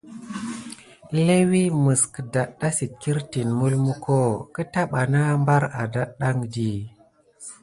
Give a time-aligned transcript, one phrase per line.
[1.25, 4.17] Léwi məs kədaɗɗa sit kirtine mulmuko
[4.53, 6.69] keta bana bar adaɗɗaŋ di.